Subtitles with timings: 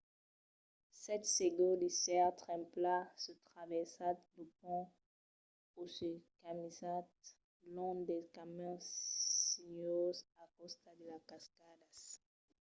[1.01, 4.89] sètz segurs d’èsser trempats se traversatz lo pont
[5.79, 6.09] o se
[6.41, 7.17] caminatz
[7.75, 8.85] long dels camins
[9.49, 11.97] sinuoses al costat de las cascadas